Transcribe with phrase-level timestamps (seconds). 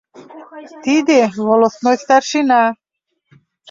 [0.83, 2.63] Тиде— волостной старшина.